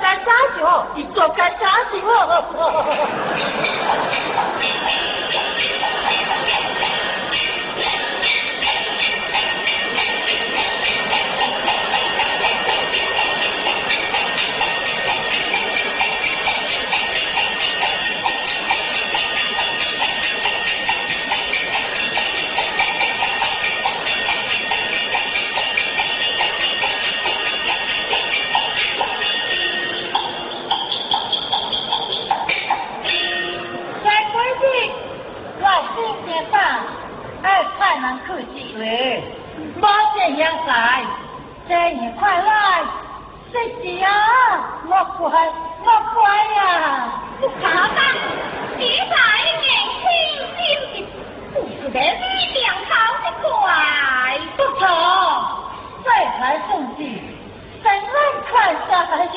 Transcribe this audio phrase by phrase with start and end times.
[0.00, 2.02] 该扎紧你就该扎紧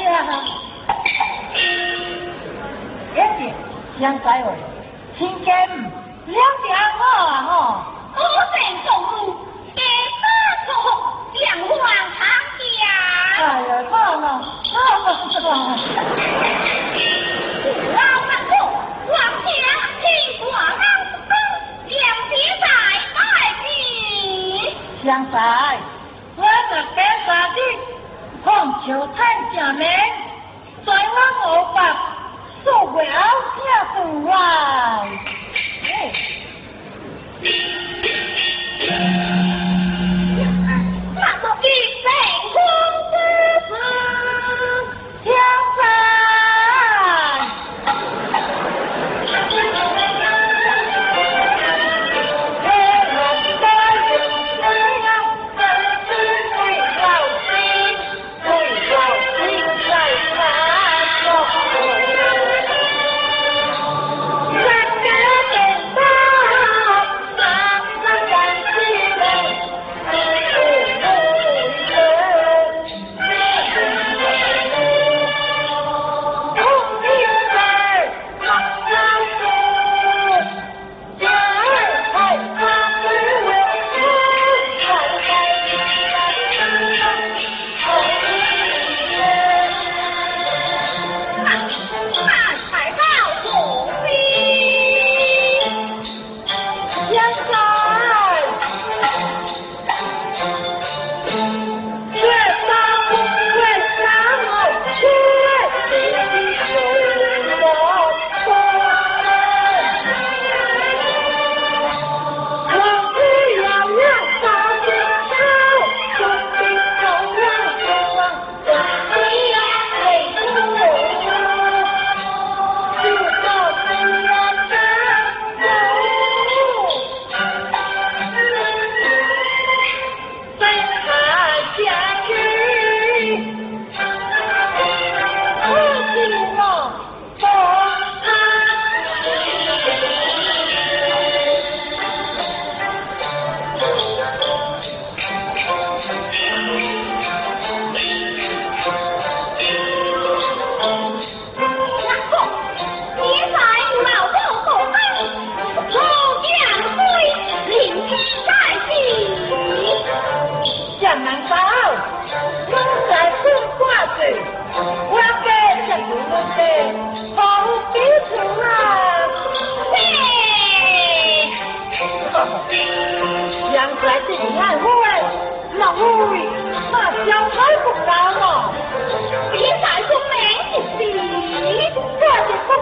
[0.01, 0.07] 姐，
[3.13, 3.39] 姐姐，
[3.99, 4.01] 现
[4.43, 4.47] 哦，
[5.19, 5.45] 今天
[6.25, 7.51] 两点我啊吼，
[8.15, 8.19] 我
[8.51, 9.13] 正走路，
[9.75, 9.79] 爹
[10.21, 10.25] 妈
[10.65, 10.69] 走，
[11.33, 11.79] 两碗
[12.17, 12.19] 汤
[12.81, 12.83] 呀。
[13.37, 15.69] 哎呀，好了，好了，好了。
[25.03, 25.37] 两仔，
[26.37, 26.39] 我
[26.69, 27.10] 这边。
[28.61, 29.87] 望求探假名，
[30.85, 31.17] 在我
[31.47, 31.79] 我把
[32.63, 33.07] 受不了
[33.57, 34.31] 下不完。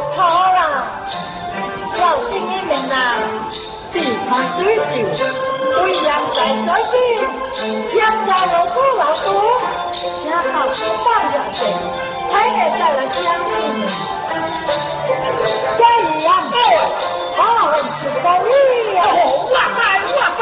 [0.10, 0.60] 就不错了。
[2.00, 2.94] 老弟你们呐，
[3.94, 3.96] 地
[4.30, 4.60] 方水
[5.18, 5.22] 少，
[5.84, 6.96] 为养在水边，
[7.98, 9.30] 养家老苦老多，
[10.26, 10.56] 家好
[11.04, 11.62] 放养着，
[12.32, 13.18] 才能再来相
[13.50, 13.54] 信。
[15.78, 16.58] 家里养狗，
[17.36, 17.40] 好
[18.02, 18.50] 是高义
[18.96, 18.98] 呀！
[19.52, 19.80] 哇塞
[20.16, 20.42] 哇塞！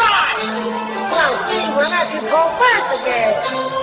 [1.11, 3.07] 老弟我那是炒饭子的，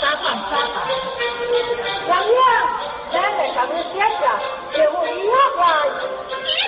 [0.00, 0.88] Sama-sama,
[3.54, 4.40] 上面写着
[4.72, 6.67] 最后 dan.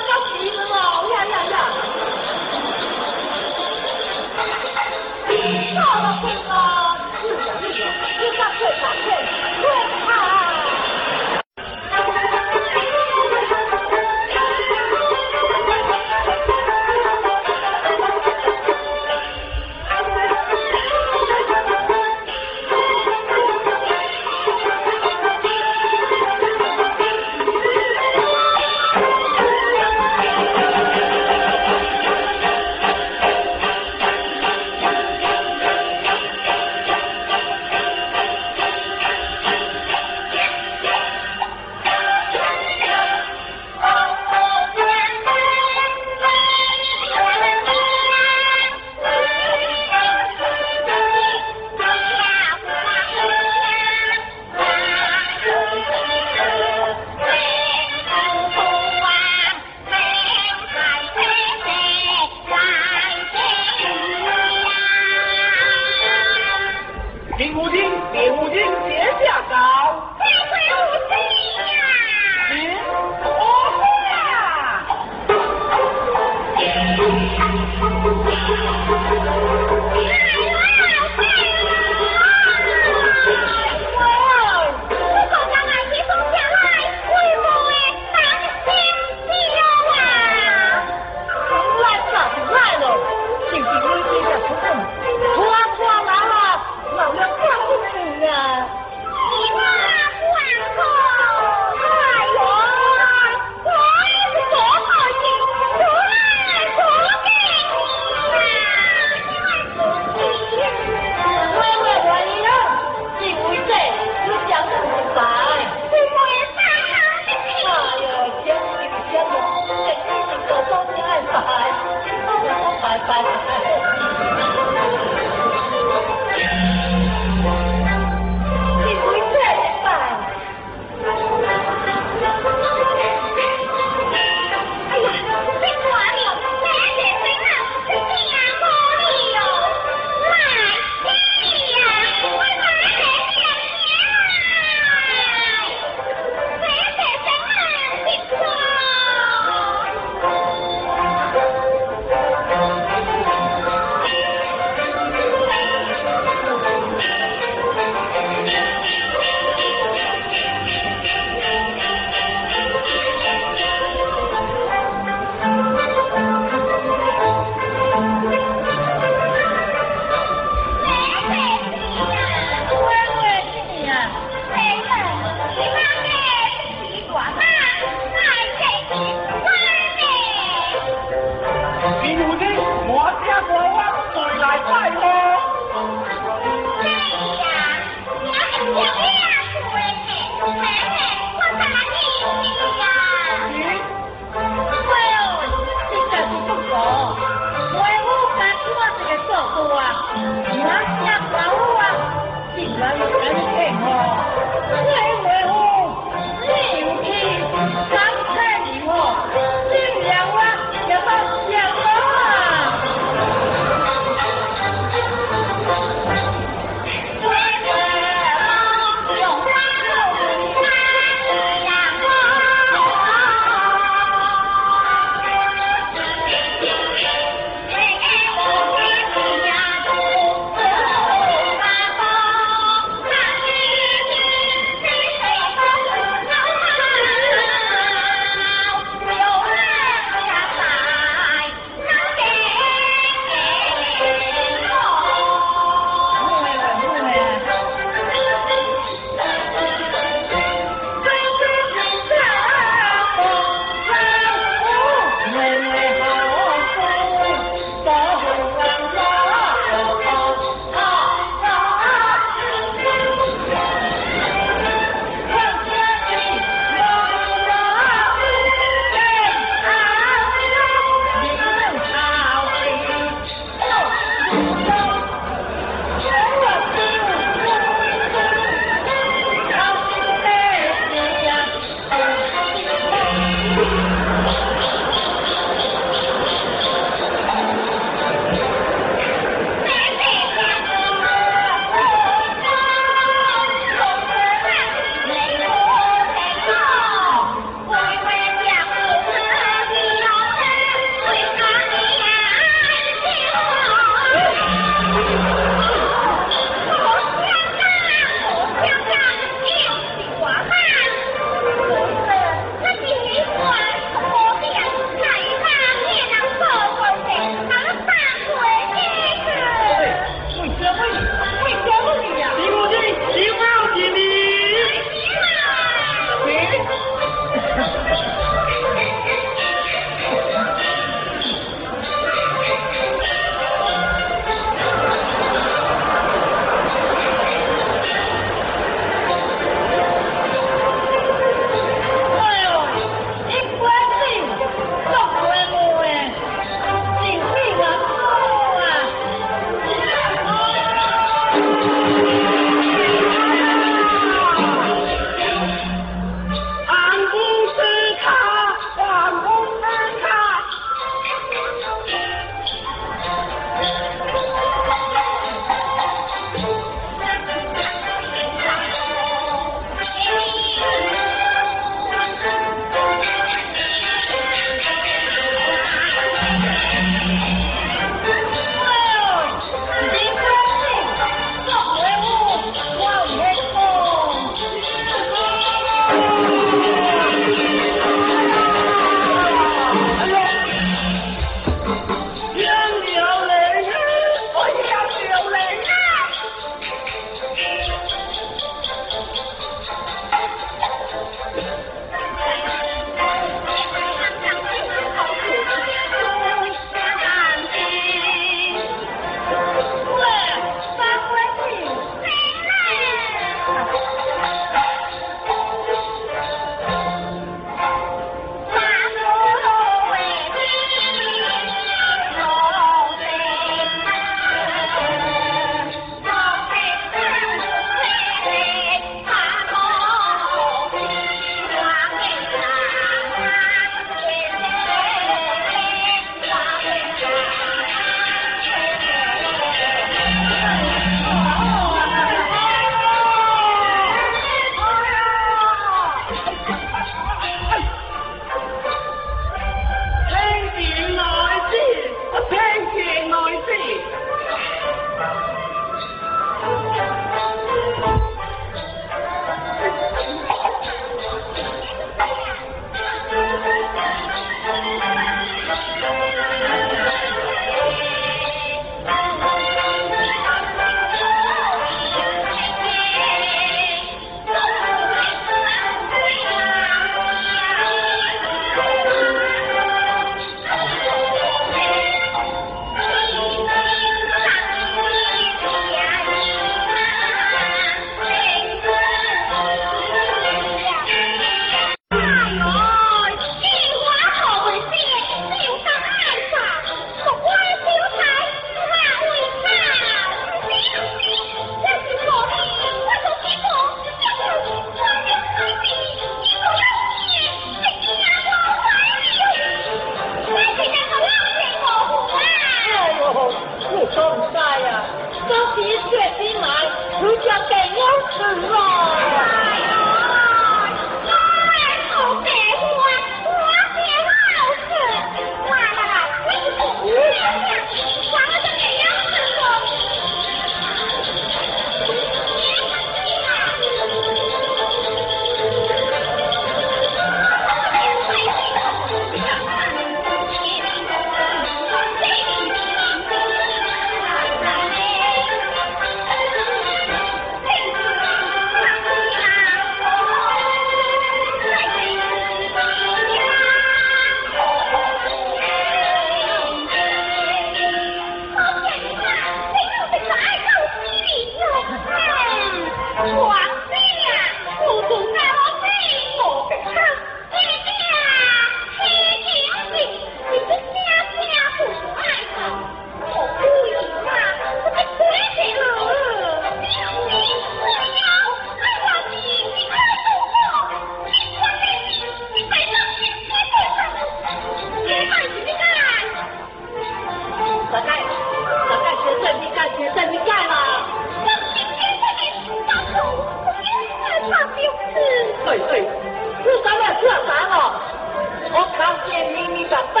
[599.68, 600.00] 长大，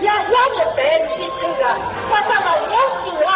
[0.00, 0.10] 也也
[0.54, 0.78] 你白
[1.08, 1.62] 你的这个，
[2.10, 3.30] 我长得也行啊。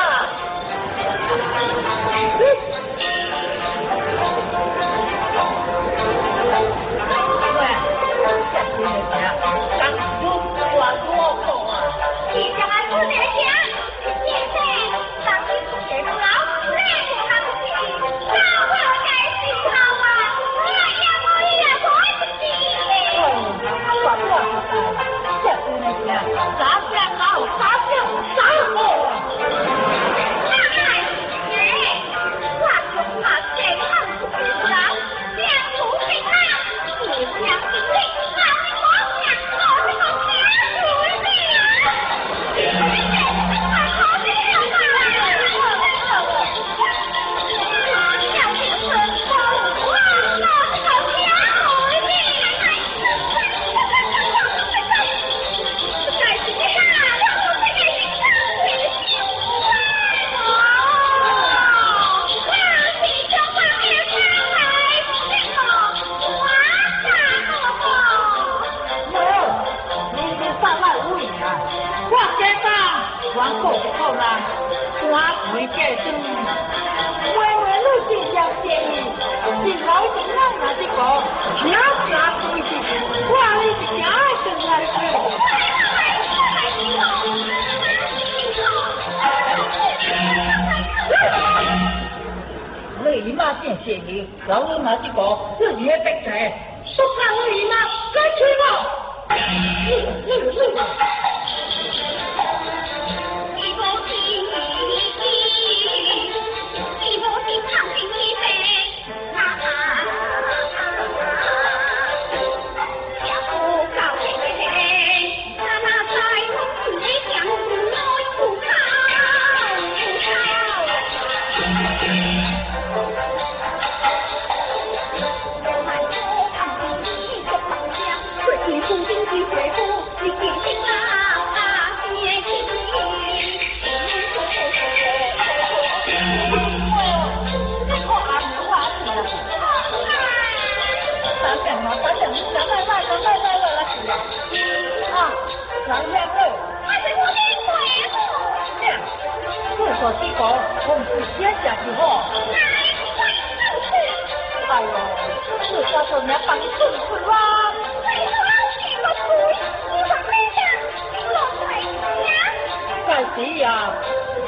[163.35, 163.91] 对呀，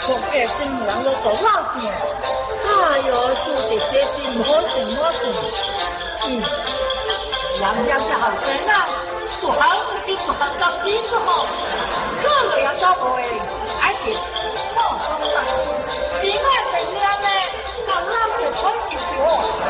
[0.07, 1.43] 国家兴旺了，走花
[1.73, 1.91] 钱，
[2.65, 3.11] 啊要
[3.45, 5.23] 做的这些不好什么什，
[6.27, 6.29] 嗯，
[7.61, 8.71] 杨家是好人呐，
[9.41, 10.93] 做好事比不好的事
[11.25, 11.47] 好，
[12.23, 13.17] 这个要交给我，
[13.81, 17.27] 而且我放心，平安是娘们，
[17.87, 19.64] 让俺就吃几顿。